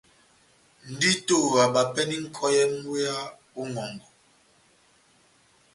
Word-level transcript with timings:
Ndito 0.91 1.37
abapɛndi 1.63 2.17
nʼkɔyɛ 2.23 2.61
mú 2.71 2.79
wéya 2.91 3.15
ó 3.59 3.61
ŋʼhɔngɔ. 3.73 4.07